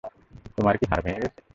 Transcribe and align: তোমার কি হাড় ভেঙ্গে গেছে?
তোমার 0.57 0.75
কি 0.79 0.85
হাড় 0.89 1.01
ভেঙ্গে 1.05 1.21
গেছে? 1.23 1.39